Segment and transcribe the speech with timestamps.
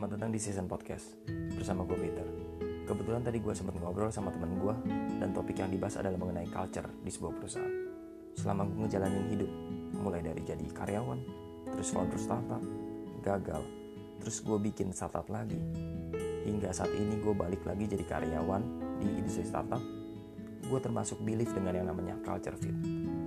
[0.00, 2.24] Selamat datang di season podcast bersama gue Peter.
[2.88, 4.72] Kebetulan tadi gue sempat ngobrol sama temen gue
[5.20, 7.76] dan topik yang dibahas adalah mengenai culture di sebuah perusahaan.
[8.32, 9.50] Selama gue ngejalanin hidup,
[10.00, 11.20] mulai dari jadi karyawan,
[11.76, 12.64] terus founder startup,
[13.20, 13.60] gagal,
[14.24, 15.60] terus gue bikin startup lagi,
[16.48, 18.62] hingga saat ini gue balik lagi jadi karyawan
[19.04, 19.84] di industri startup,
[20.64, 22.72] gue termasuk belief dengan yang namanya culture fit,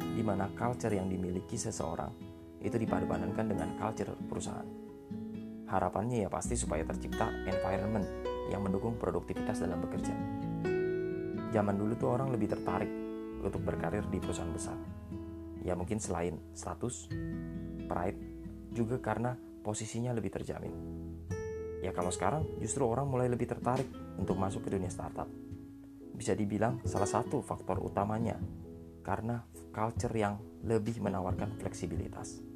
[0.00, 2.16] di mana culture yang dimiliki seseorang
[2.64, 4.81] itu dipadupadankan dengan culture perusahaan.
[5.72, 8.04] Harapannya ya pasti supaya tercipta environment
[8.52, 10.12] yang mendukung produktivitas dalam bekerja.
[11.48, 12.92] Zaman dulu tuh orang lebih tertarik
[13.40, 14.76] untuk berkarir di perusahaan besar.
[15.64, 17.08] Ya mungkin selain status,
[17.88, 18.20] pride,
[18.68, 19.32] juga karena
[19.64, 20.76] posisinya lebih terjamin.
[21.80, 23.88] Ya kalau sekarang justru orang mulai lebih tertarik
[24.20, 25.26] untuk masuk ke dunia startup.
[26.12, 28.36] Bisa dibilang salah satu faktor utamanya
[29.00, 29.40] karena
[29.72, 30.36] culture yang
[30.68, 32.51] lebih menawarkan fleksibilitas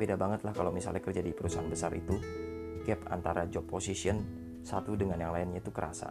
[0.00, 2.16] beda banget lah kalau misalnya kerja di perusahaan besar itu
[2.88, 4.24] gap antara job position
[4.64, 6.08] satu dengan yang lainnya itu kerasa.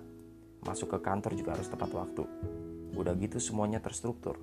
[0.61, 2.23] Masuk ke kantor juga harus tepat waktu.
[2.93, 4.37] Udah gitu semuanya terstruktur.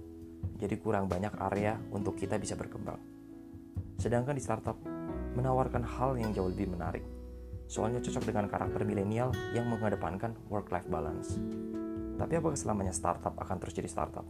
[0.59, 2.99] Jadi kurang banyak area untuk kita bisa berkembang.
[4.03, 4.79] Sedangkan di startup
[5.37, 7.05] menawarkan hal yang jauh lebih menarik.
[7.67, 11.37] Soalnya cocok dengan karakter milenial yang mengedepankan work-life balance.
[12.17, 14.25] Tapi apakah selamanya startup akan terus jadi startup?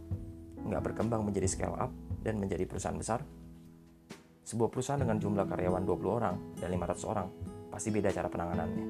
[0.67, 1.93] Nggak berkembang menjadi scale up
[2.25, 3.23] dan menjadi perusahaan besar?
[4.47, 7.27] Sebuah perusahaan dengan jumlah karyawan 20 orang dan 500 orang
[7.67, 8.87] pasti beda cara penanganannya.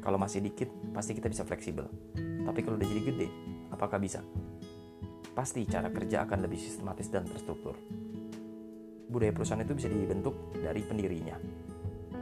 [0.00, 1.84] Kalau masih dikit, pasti kita bisa fleksibel.
[2.16, 3.28] Tapi kalau udah jadi gede,
[3.68, 4.24] apakah bisa?
[5.36, 7.76] Pasti cara kerja akan lebih sistematis dan terstruktur.
[9.12, 11.36] Budaya perusahaan itu bisa dibentuk dari pendirinya.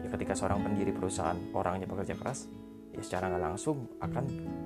[0.02, 2.50] Ya ketika seorang pendiri perusahaan orangnya bekerja keras,
[2.90, 4.24] ya secara nggak langsung akan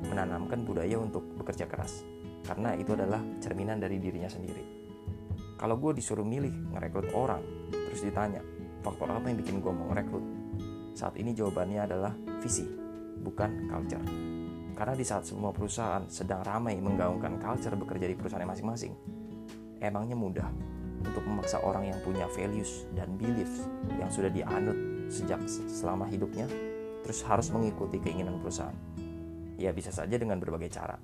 [0.08, 2.00] menanamkan budaya untuk bekerja keras.
[2.48, 4.77] Karena itu adalah cerminan dari dirinya sendiri
[5.58, 7.42] kalau gue disuruh milih ngerekrut orang,
[7.74, 8.38] terus ditanya,
[8.86, 10.22] faktor apa yang bikin gue mau ngerekrut?
[10.94, 12.62] Saat ini jawabannya adalah visi,
[13.18, 14.06] bukan culture.
[14.78, 18.94] Karena di saat semua perusahaan sedang ramai menggaungkan culture bekerja di perusahaan masing-masing,
[19.82, 20.46] emangnya mudah
[21.02, 23.66] untuk memaksa orang yang punya values dan beliefs
[23.98, 24.78] yang sudah dianut
[25.10, 26.46] sejak selama hidupnya,
[27.02, 28.78] terus harus mengikuti keinginan perusahaan.
[29.58, 30.94] Ya bisa saja dengan berbagai cara,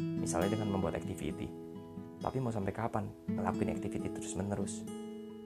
[0.00, 1.67] misalnya dengan membuat activity,
[2.18, 4.82] tapi mau sampai kapan ngelakuin activity terus-menerus?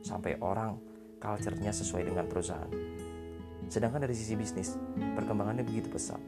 [0.03, 0.77] Sampai orang
[1.23, 2.69] culture-nya sesuai dengan perusahaan.
[3.71, 6.19] Sedangkan dari sisi bisnis, perkembangannya begitu pesat.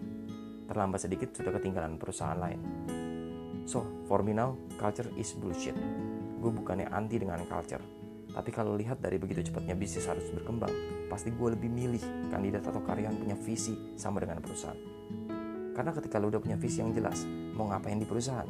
[0.64, 2.60] Terlambat sedikit sudah ketinggalan perusahaan lain.
[3.64, 5.76] So, for me now, culture is bullshit.
[6.40, 7.82] Gue bukannya anti dengan culture.
[8.34, 10.72] Tapi kalau lihat dari begitu cepatnya bisnis harus berkembang,
[11.06, 14.76] pasti gue lebih milih kandidat atau karyawan punya visi sama dengan perusahaan.
[15.74, 17.22] Karena ketika lo udah punya visi yang jelas,
[17.54, 18.46] mau ngapain di perusahaan,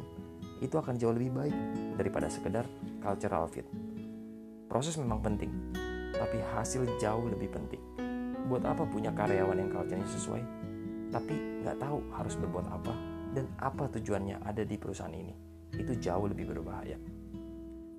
[0.63, 1.55] itu akan jauh lebih baik
[1.99, 2.63] daripada sekedar
[3.03, 3.67] cultural fit.
[4.71, 5.51] Proses memang penting,
[6.15, 7.81] tapi hasil jauh lebih penting.
[8.45, 10.43] Buat apa punya karyawan yang culture-nya sesuai,
[11.09, 11.33] tapi
[11.65, 12.93] nggak tahu harus berbuat apa
[13.33, 15.35] dan apa tujuannya ada di perusahaan ini.
[15.75, 16.95] Itu jauh lebih berbahaya.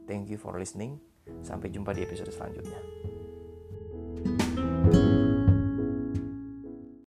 [0.07, 1.03] Thank you for listening.
[1.43, 2.79] Sampai jumpa di episode selanjutnya.